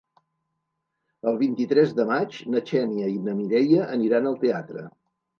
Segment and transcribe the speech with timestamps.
[1.31, 4.87] El vint-i-tres de maig na Xènia i na Mireia aniran al teatre.